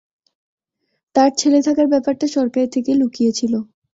[1.15, 3.53] তার ছেলে থাকার ব্যাপারটা সরকারের থেকে লুকিয়েছিল।